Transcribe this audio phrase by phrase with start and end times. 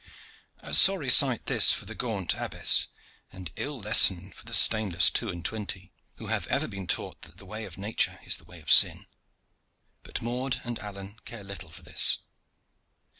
[0.63, 2.87] A sorry sight this for the gaunt abbess,
[3.31, 7.21] an ill lesson too for the stainless two and twenty who have ever been taught
[7.21, 9.05] that the way of nature is the way of sin.
[10.01, 12.17] But Maude and Alleyne care little for this.